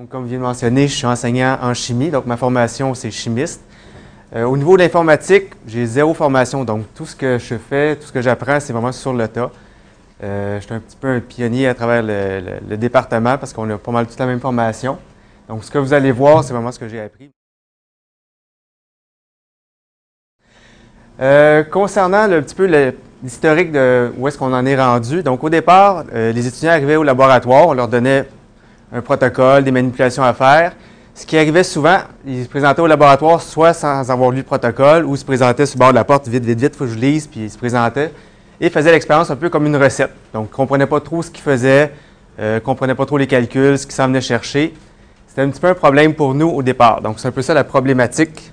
[0.00, 3.10] Donc, comme je viens de mentionner, je suis enseignant en chimie, donc ma formation, c'est
[3.10, 3.60] chimiste.
[4.34, 8.06] Euh, au niveau de l'informatique, j'ai zéro formation, donc tout ce que je fais, tout
[8.06, 9.50] ce que j'apprends, c'est vraiment sur le tas.
[10.22, 13.76] Euh, je suis un petit peu un pionnier à travers le, département parce qu'on a
[13.76, 14.96] pas mal toute la même formation.
[15.46, 17.30] Donc, ce que vous allez voir, c'est vraiment ce que j'ai appris.
[21.20, 25.50] Euh, concernant un petit peu l'historique de où est-ce qu'on en est rendu, donc au
[25.50, 28.24] départ, les étudiants arrivaient au laboratoire, on leur donnait
[28.92, 30.72] un protocole, des manipulations à faire.
[31.14, 35.04] Ce qui arrivait souvent, ils se présentaient au laboratoire soit sans avoir lu le protocole
[35.04, 36.90] ou ils se présentaient sur le bord de la porte, vite, vite, vite, faut que
[36.90, 38.12] je lise, puis ils se présentaient
[38.60, 40.12] et faisaient l'expérience un peu comme une recette.
[40.32, 41.92] Donc, ils ne comprenaient pas trop ce qu'ils faisaient,
[42.38, 44.74] euh, ne comprenaient pas trop les calculs, ce qu'ils s'en venaient chercher.
[45.26, 47.00] C'était un petit peu un problème pour nous au départ.
[47.00, 48.52] Donc, c'est un peu ça la problématique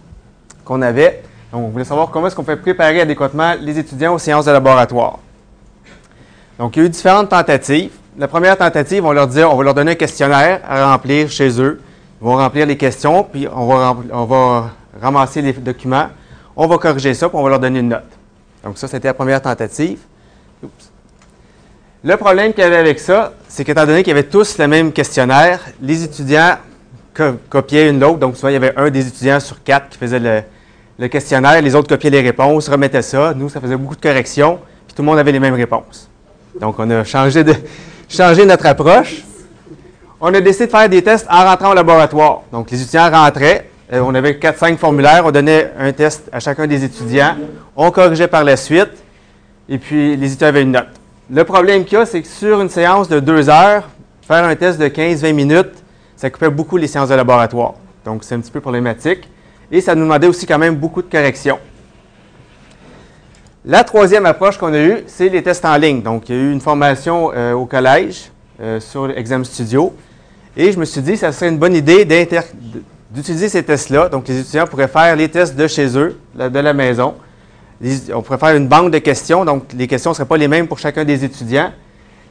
[0.64, 1.24] qu'on avait.
[1.52, 4.52] Donc, on voulait savoir comment est-ce qu'on fait préparer adéquatement les étudiants aux séances de
[4.52, 5.20] laboratoire.
[6.58, 7.92] Donc, il y a eu différentes tentatives.
[8.20, 11.62] La première tentative, on leur dit, on va leur donner un questionnaire à remplir chez
[11.62, 11.80] eux.
[12.20, 16.08] Ils vont remplir les questions, puis on va, ramasser les documents,
[16.56, 18.10] on va corriger ça, puis on va leur donner une note.
[18.64, 20.00] Donc ça, c'était la première tentative.
[22.04, 24.92] Le problème qu'il y avait avec ça, c'est qu'étant donné qu'ils avaient tous le même
[24.92, 26.56] questionnaire, les étudiants
[27.52, 28.18] copiaient une l'autre.
[28.18, 30.44] Donc souvent, il y avait un des étudiants sur quatre qui faisait
[30.98, 33.36] le, questionnaire, les autres copiaient les réponses, remettaient ça.
[33.36, 36.10] Nous, ça faisait beaucoup de corrections, puis tout le monde avait les mêmes réponses.
[36.60, 37.54] Donc on a changé, de,
[38.10, 39.24] changé notre approche
[40.20, 42.42] on a décidé de faire des tests en rentrant au laboratoire.
[42.52, 43.70] Donc, les étudiants rentraient.
[43.94, 45.24] Euh, on avait 4-5 formulaires.
[45.26, 47.36] On donnait un test à chacun des étudiants.
[47.76, 49.04] On corrigeait par la suite.
[49.70, 50.88] Et puis, les étudiants avaient une note.
[51.30, 53.88] Le problème qu'il y a, c'est que sur une séance de 2 heures,
[54.22, 55.84] faire un test de 15-20 minutes,
[56.16, 57.76] ça coupait beaucoup les séances de laboratoire.
[58.04, 59.30] Donc, c'est un petit peu problématique.
[59.72, 61.60] Et ça nous demandait aussi quand même beaucoup de corrections.
[63.70, 66.02] La troisième approche qu'on a eue, c'est les tests en ligne.
[66.02, 69.94] Donc, il y a eu une formation euh, au collège euh, sur Exam Studio.
[70.56, 72.06] Et je me suis dit que ça serait une bonne idée
[73.12, 74.08] d'utiliser ces tests-là.
[74.08, 77.16] Donc, les étudiants pourraient faire les tests de chez eux, de la maison.
[78.14, 79.44] On pourrait faire une banque de questions.
[79.44, 81.74] Donc, les questions ne seraient pas les mêmes pour chacun des étudiants.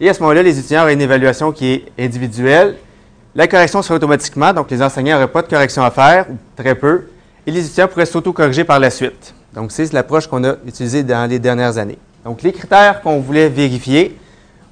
[0.01, 2.77] Et à ce moment-là, les étudiants auraient une évaluation qui est individuelle.
[3.35, 4.55] La correction serait automatiquement.
[4.55, 7.09] Donc, les enseignants n'auraient pas de correction à faire, ou très peu.
[7.47, 9.35] Et les étudiants pourraient s'auto-corriger par la suite.
[9.57, 11.99] Donc, c'est l'approche qu'on a utilisée dans les dernières années.
[12.25, 14.17] Donc, les critères qu'on voulait vérifier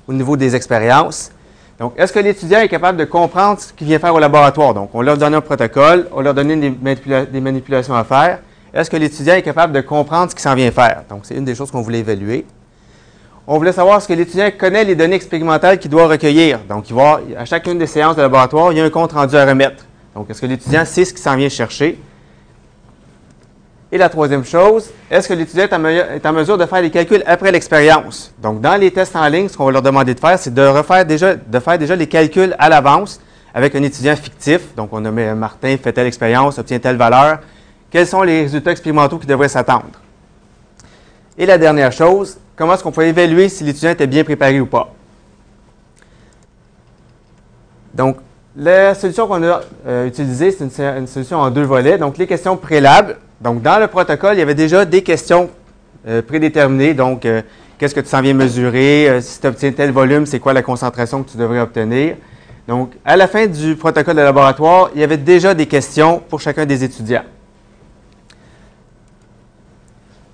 [0.06, 1.31] au niveau des expériences,
[1.78, 4.75] donc, est-ce que l'étudiant est capable de comprendre ce qu'il vient faire au laboratoire?
[4.75, 8.41] Donc, on leur donne un protocole, on leur donne des, manipulations à faire.
[8.73, 11.03] Est-ce que l'étudiant est capable de comprendre ce qu'il s'en vient faire?
[11.09, 12.44] Donc, c'est une des choses qu'on voulait évaluer.
[13.47, 16.61] On voulait savoir est-ce que l'étudiant connaît les données expérimentales qu'il doit recueillir.
[16.69, 19.34] Donc, il va, à chacune des séances de laboratoire, il y a un compte rendu
[19.34, 19.84] à remettre.
[20.15, 21.99] Donc, est-ce que l'étudiant sait ce qu'il s'en vient chercher?
[23.94, 27.53] Et la troisième chose, est-ce que l'étudiant est, en mesure de faire les calculs après
[27.53, 28.34] l'expérience?
[28.43, 30.62] Donc, dans les tests en ligne, ce qu'on va leur demander de faire, c'est de
[30.66, 33.21] refaire déjà, de faire déjà les calculs à l'avance
[33.55, 34.75] avec un étudiant fictif.
[34.75, 37.38] Donc, on a mis Martin fait telle expérience, obtient telle valeur.
[37.88, 40.00] Quels sont les résultats expérimentaux qui devraient s'attendre?
[41.38, 44.66] Et la dernière chose, comment est-ce qu'on peut évaluer si l'étudiant était bien préparé ou
[44.66, 44.93] pas?
[47.94, 48.16] Donc,
[48.56, 51.97] la solution qu'on a euh, utilisée, c'est une, une, solution en deux volets.
[51.97, 55.50] Donc, les questions préalables, donc, dans le protocole, il y avait déjà des questions
[56.09, 56.94] euh, prédéterminées.
[56.94, 57.43] Donc, euh,
[57.77, 59.06] qu'est-ce que tu s'en viens mesurer?
[59.06, 62.16] Euh, si tu obtiens tel volume, c'est quoi la concentration que tu devrais obtenir?
[62.66, 66.41] Donc, à la fin du protocole de laboratoire, il y avait déjà des questions pour
[66.41, 67.25] chacun des étudiants.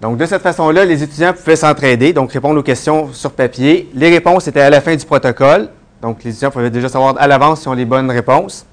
[0.00, 3.90] Donc, de cette façon-là, les étudiants pouvaient s'entraider, donc répondre aux questions sur papier.
[3.92, 5.68] Les réponses étaient à la fin du protocole.
[6.00, 8.64] Donc, les étudiants pouvaient déjà savoir à l'avance si ont les bonnes réponses.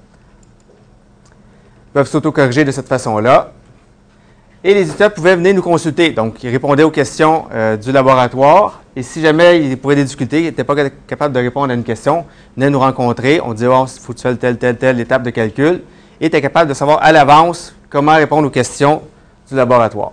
[1.88, 3.50] Ils peuvent s'auto-corriger de cette façon-là.
[4.64, 6.10] Et les étudiants pouvaient venir nous consulter.
[6.10, 8.82] Donc, ils répondaient aux questions euh, du laboratoire.
[8.96, 10.74] Et si jamais ils pourraient des difficultés, ils n'étaient pas
[11.06, 12.24] capables de répondre à une question,
[12.56, 13.40] ils venaient nous rencontrer.
[13.44, 15.82] On disait, oh, il faut que tu fasses telle, telle, telle étape de calcul.
[16.20, 19.02] Et étaient capables de savoir à l'avance comment répondre aux questions
[19.48, 20.12] du laboratoire.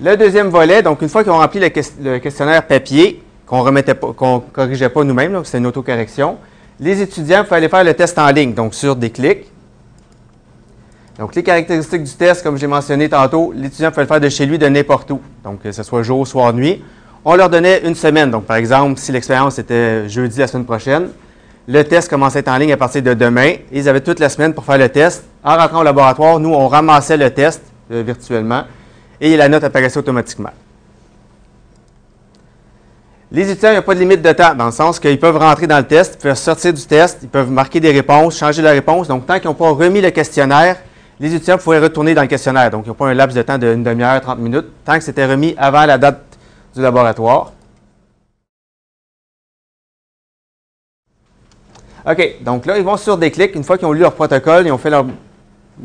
[0.00, 4.40] Le deuxième volet, donc une fois qu'ils ont rempli le, questionnaire papier, qu'on remettait qu'on
[4.40, 6.38] corrigeait pas nous-mêmes, c'était une autocorrection,
[6.80, 9.51] les étudiants pouvaient aller faire le test en ligne, donc sur des clics.
[11.22, 14.44] Donc, les caractéristiques du test, comme j'ai mentionné tantôt, l'étudiant peut le faire de chez
[14.44, 15.20] lui, de n'importe où.
[15.44, 16.82] Donc, que ce soit jour, soir, nuit.
[17.24, 18.28] On leur donnait une semaine.
[18.28, 21.10] Donc, par exemple, si l'expérience était jeudi la semaine prochaine,
[21.68, 23.52] le test commençait en ligne à partir de demain.
[23.70, 25.22] Ils avaient toute la semaine pour faire le test.
[25.44, 28.64] En rentrant au laboratoire, nous, on ramassait le test euh, virtuellement
[29.20, 30.50] et la note apparaissait automatiquement.
[33.30, 35.38] Les étudiants, il n'y a pas de limite de temps, dans le sens qu'ils peuvent
[35.38, 38.60] rentrer dans le test, ils peuvent sortir du test, ils peuvent marquer des réponses, changer
[38.60, 39.06] la réponse.
[39.06, 40.78] Donc, tant qu'ils n'ont pas remis le questionnaire,
[41.22, 42.68] les étudiants pouvaient retourner dans le questionnaire.
[42.68, 45.24] Donc, ils n'ont pas un laps de temps d'une demi-heure, 30 minutes, tant que c'était
[45.24, 46.20] remis avant la date
[46.74, 47.52] du laboratoire.
[52.04, 53.54] OK, donc là, ils vont sur Déclic.
[53.54, 55.06] Une fois qu'ils ont lu leur protocole, ils ont fait leur,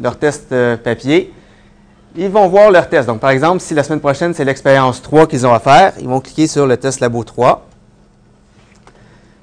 [0.01, 1.31] leur test euh, papier,
[2.15, 3.05] ils vont voir leur test.
[3.05, 6.07] Donc, par exemple, si la semaine prochaine, c'est l'expérience 3 qu'ils ont à faire, ils
[6.07, 7.63] vont cliquer sur le test Labo 3.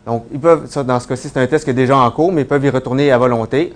[0.06, 2.32] Donc, ils peuvent, ça, dans ce cas-ci, c'est un test qui est déjà en cours,
[2.32, 3.72] mais ils peuvent y retourner à volonté.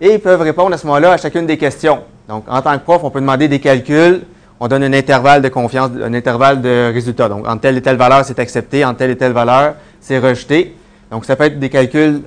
[0.00, 2.00] Et ils peuvent répondre à ce moment-là à chacune des questions.
[2.28, 4.22] Donc, en tant que prof, on peut demander des calculs.
[4.58, 7.28] On donne un intervalle de confiance, un intervalle de résultat.
[7.28, 8.84] Donc, en telle et telle valeur, c'est accepté.
[8.84, 10.74] En telle et telle valeur, c'est rejeté.
[11.10, 12.22] Donc, ça peut être des calculs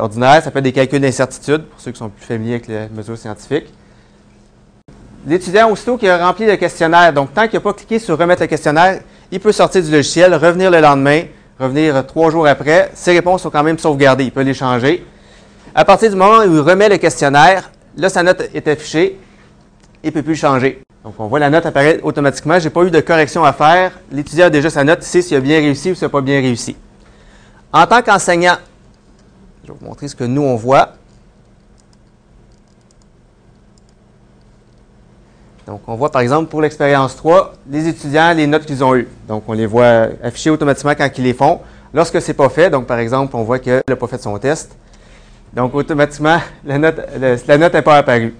[0.00, 2.88] ordinaires, ça peut être des calculs d'incertitude, pour ceux qui sont plus familiers avec les
[2.96, 3.66] mesures scientifiques.
[5.26, 8.42] L'étudiant, aussitôt qui a rempli le questionnaire, donc tant qu'il n'a pas cliqué sur remettre
[8.42, 11.24] le questionnaire, il peut sortir du logiciel, revenir le lendemain,
[11.60, 12.90] revenir trois jours après.
[12.94, 15.04] Ses réponses sont quand même sauvegardées, il peut les changer.
[15.74, 19.18] À partir du moment où il remet le questionnaire, là, sa note est affichée,
[20.02, 20.82] il ne peut plus changer.
[21.02, 22.58] Donc, on voit la note apparaître automatiquement.
[22.58, 23.98] Je n'ai pas eu de correction à faire.
[24.10, 26.20] L'étudiant a déjà sa note, il sait s'il a bien réussi ou s'il n'a pas
[26.20, 26.76] bien réussi.
[27.72, 28.56] En tant qu'enseignant,
[29.64, 30.90] je vais vous montrer ce que nous, on voit.
[35.66, 39.08] Donc, on voit par exemple pour l'expérience 3, les étudiants, les notes qu'ils ont eues.
[39.26, 41.60] Donc, on les voit afficher automatiquement quand ils les font.
[41.94, 44.36] Lorsque ce n'est pas fait, donc par exemple, on voit qu'il n'a pas fait son
[44.38, 44.76] test.
[45.52, 48.34] Donc, automatiquement, la note n'est pas apparue.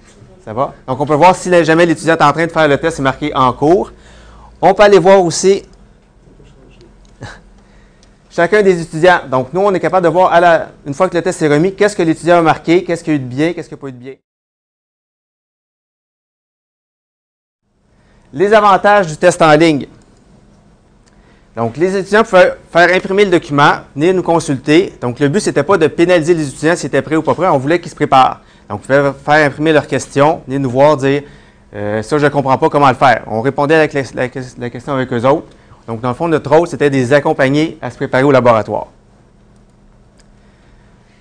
[0.44, 0.74] Ça va?
[0.86, 3.02] Donc, on peut voir si jamais l'étudiant est en train de faire le test, c'est
[3.02, 3.92] marqué en cours.
[4.60, 5.62] On peut aller voir aussi
[8.30, 9.20] chacun des étudiants.
[9.30, 10.32] Donc, nous, on est capable de voir,
[10.86, 13.16] une fois que le test est remis, qu'est-ce que l'étudiant a marqué, qu'est-ce qu'il a
[13.16, 14.14] eu de bien, qu'est-ce qu'il n'y a pas eu de bien.
[18.32, 19.86] Les avantages du test en ligne.
[21.56, 24.94] Donc, les étudiants peuvent faire imprimer le document, venir nous consulter.
[25.02, 27.34] Donc, le but, ce n'était pas de pénaliser les étudiants s'ils étaient prêts ou pas
[27.34, 27.48] prêts.
[27.48, 28.40] On voulait qu'ils se préparent.
[28.70, 31.22] Donc, ils pouvaient faire imprimer leurs questions, venir nous voir, dire
[31.74, 33.24] euh, Ça, je ne comprends pas comment le faire.
[33.26, 34.28] On répondait avec la,
[34.70, 35.46] question avec eux autres.
[35.86, 38.86] Donc, dans le fond, notre rôle, c'était de les accompagner à se préparer au laboratoire.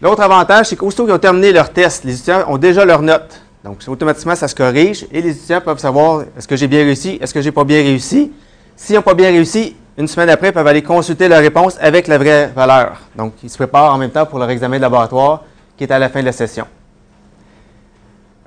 [0.02, 3.42] L'autre avantage, c'est qu'aussitôt qu'ils ont terminé leur test, les étudiants ont déjà leurs notes.
[3.66, 7.20] Donc, automatiquement, ça se corrige et les étudiants peuvent savoir est-ce que j'ai bien réussi,
[7.22, 8.32] est-ce que j'ai pas bien réussi.
[8.76, 12.08] S'ils n'ont pas bien réussi, une semaine après, ils peuvent aller consulter leur réponse avec
[12.08, 12.98] la vraie valeur.
[13.16, 15.44] Donc, ils se préparent en même temps pour leur examen de laboratoire
[15.78, 16.66] qui est à la fin de la session.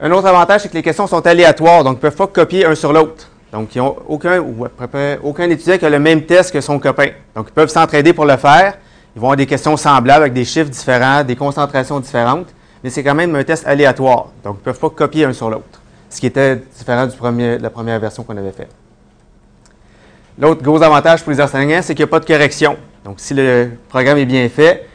[0.00, 2.67] Un autre avantage, c'est que les questions sont aléatoires, donc ils ne peuvent pas copier
[2.67, 3.29] un sur l'autre.
[3.52, 4.67] Donc, ils n'ont aucun ou
[5.23, 7.11] aucun étudiant qui a le même test que son copain.
[7.35, 8.75] Donc, ils peuvent s'entraider pour le faire.
[9.14, 12.49] Ils vont avoir des questions semblables avec des chiffres différents, des concentrations différentes
[12.85, 14.29] mais c'est quand même un test aléatoire.
[14.44, 15.81] Donc, ils ne peuvent pas copier un sur l'autre,
[16.11, 18.69] ce qui était différent de la première version qu'on avait faite.
[20.38, 22.76] L'autre gros avantage pour les enseignants, c'est qu'il n'y a pas de correction.
[23.04, 24.88] Donc, si le programme est bien fait,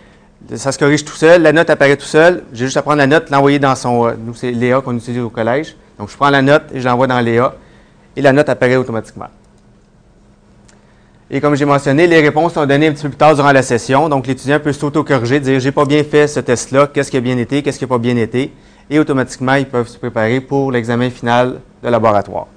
[0.56, 2.44] ça se corrige tout seul, la note apparaît tout seul.
[2.52, 4.08] J'ai juste à prendre la note, l'envoyer dans son.
[4.08, 5.76] Euh, nous, c'est Léa qu'on utilise au collège.
[5.98, 7.56] Donc, je prends la note et je l'envoie dans Léa
[8.18, 9.28] et la note apparaît automatiquement.
[11.32, 13.62] Et comme j'ai mentionné, les réponses sont données un petit peu plus tard durant la
[13.62, 14.10] session.
[14.10, 17.38] Donc, l'étudiant peut s'auto-corriger, dire j'ai pas bien fait ce test-là, qu'est-ce qui a bien
[17.38, 18.52] été, qu'est-ce qui n'a pas bien été.
[18.90, 22.48] Et automatiquement, ils peuvent se préparer pour l'examen final de laboratoire.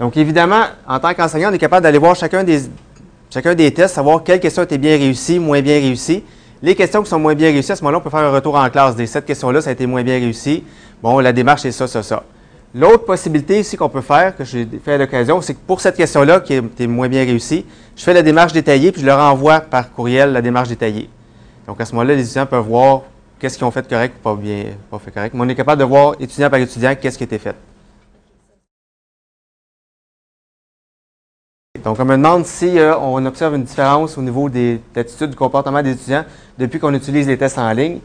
[0.00, 4.40] Donc, évidemment, en tant qu'enseignant, on est capable d'aller voir chacun des, tests, savoir quelles
[4.40, 6.24] questions étaient bien réussies, moins bien réussies.
[6.62, 8.54] Les questions qui sont moins bien réussies, à ce moment-là, on peut faire un retour
[8.54, 8.96] en classe.
[8.96, 10.64] Des cette question-là, ça a été moins bien réussi.
[11.02, 12.22] Bon, la démarche, c'est ça, ça, ça.
[12.74, 15.96] L'autre possibilité ici qu'on peut faire, que j'ai fait à l'occasion, c'est que pour cette
[15.96, 19.60] question-là, qui est moins bien réussie, je fais la démarche détaillée, puis je leur envoie
[19.60, 21.10] par courriel la démarche détaillée.
[21.66, 23.02] Donc, à ce moment-là, les étudiants peuvent voir
[23.38, 25.34] qu'est-ce qu'ils ont fait correct ou pas bien, pas fait correct.
[25.34, 27.56] Mais on est capable de voir, étudiant par étudiant, qu'est-ce qui a été fait.
[31.84, 35.36] Donc, on me demande si euh, on observe une différence au niveau des attitudes, du
[35.36, 36.24] comportement des étudiants
[36.58, 38.00] depuis qu'on utilise les tests en ligne.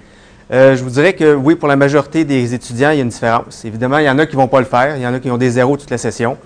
[0.52, 3.10] Euh, je vous dirais que oui, pour la majorité des étudiants, il y a une
[3.10, 3.66] différence.
[3.66, 4.96] Évidemment, il y en a qui ne vont pas le faire.
[4.96, 6.38] Il y en a qui ont des zéros toute la session.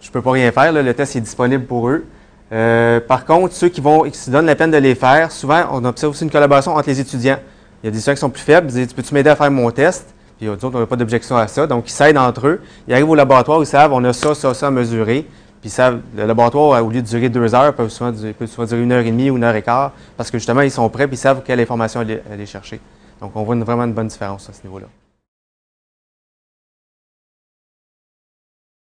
[0.00, 0.72] Je ne peux pas rien faire.
[0.72, 2.04] le test est disponible pour eux.
[2.52, 5.64] Euh, par contre, ceux qui, vont, qui se donnent la peine de les faire, souvent,
[5.72, 7.38] on observe aussi une collaboration entre les étudiants.
[7.82, 9.50] Il y a des étudiants qui sont plus faibles, ils disent Peux-tu m'aider à faire
[9.50, 10.06] mon test?
[10.38, 11.66] Puis d'autres, on n'a pas d'objection à ça.
[11.66, 12.60] Donc, ils s'aident entre eux.
[12.86, 15.26] Ils arrivent au laboratoire, ils savent on a ça, ça, ça à mesurer.
[15.60, 19.04] Puis savent, le laboratoire, au lieu de durer deux heures, peut souvent, durer une heure
[19.04, 21.20] et demie ou une heure et quart, parce que justement, ils sont prêts, puis ils
[21.20, 22.80] savent quelle information aller chercher.
[23.20, 24.86] Donc, on voit vraiment une bonne différence à ce niveau-là.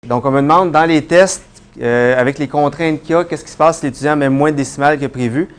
[0.08, 1.44] Donc, on me demande dans les tests,
[1.82, 4.52] euh, avec les contraintes qu'il y a, qu'est-ce qui se passe si l'étudiant met moins
[4.52, 5.50] de décimales que prévu?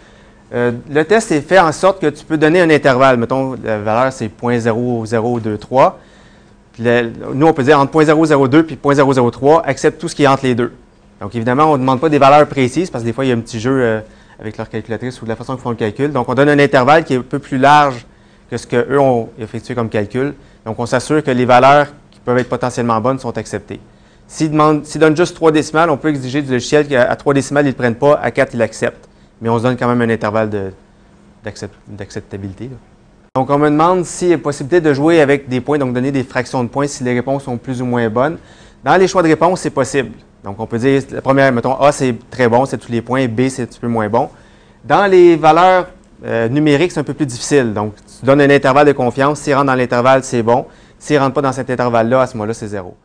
[0.54, 3.18] Euh, le test est fait en sorte que tu peux donner un intervalle.
[3.18, 5.92] Mettons, la valeur, c'est 0.0023.
[7.34, 10.54] nous, on peut dire entre 0.002 et 0.003, accepte tout ce qui est entre les
[10.54, 10.72] deux.
[11.20, 13.32] Donc, évidemment, on ne demande pas des valeurs précises parce que des fois, il y
[13.32, 14.00] a un petit jeu euh,
[14.40, 16.12] avec leur calculatrice ou de la façon qu'ils font le calcul.
[16.12, 18.06] Donc, on donne un intervalle qui est un peu plus large
[18.50, 20.34] que ce qu'eux ont effectué comme calcul.
[20.64, 23.80] Donc, on s'assure que les valeurs qui peuvent être potentiellement bonnes sont acceptées.
[24.26, 27.74] S'ils donnent juste 3 décimales, on peut exiger du logiciel qu'à 3 décimales, ils ne
[27.74, 29.08] prennent pas, à 4, ils l'acceptent.
[29.40, 30.72] Mais on se donne quand même un intervalle
[31.42, 32.70] d'acceptabilité.
[33.34, 36.12] Donc, on me demande s'il y a possibilité de jouer avec des points, donc donner
[36.12, 38.36] des fractions de points si les réponses sont plus ou moins bonnes.
[38.84, 40.10] Dans les choix de réponse, c'est possible.
[40.44, 43.26] Donc, on peut dire, la première, mettons, A, c'est très bon, c'est tous les points,
[43.26, 44.28] B, c'est un petit peu moins bon.
[44.84, 45.88] Dans les valeurs
[46.24, 47.72] euh, numériques, c'est un peu plus difficile.
[47.74, 49.40] Donc, tu donnes un intervalle de confiance.
[49.40, 50.66] S'il rentre dans l'intervalle, c'est bon.
[50.98, 52.96] S'il ne rentre pas dans cet intervalle-là, à ce moment-là, c'est zéro.